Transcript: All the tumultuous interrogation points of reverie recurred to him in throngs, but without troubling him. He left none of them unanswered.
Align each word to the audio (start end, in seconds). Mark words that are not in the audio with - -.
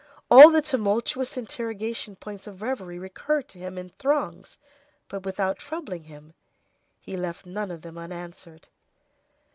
All 0.31 0.49
the 0.49 0.63
tumultuous 0.63 1.37
interrogation 1.37 2.15
points 2.15 2.47
of 2.47 2.63
reverie 2.63 2.97
recurred 2.97 3.47
to 3.49 3.59
him 3.59 3.77
in 3.77 3.89
throngs, 3.99 4.57
but 5.07 5.23
without 5.27 5.59
troubling 5.59 6.05
him. 6.05 6.33
He 6.99 7.15
left 7.15 7.45
none 7.45 7.69
of 7.69 7.83
them 7.83 7.99
unanswered. 7.99 8.69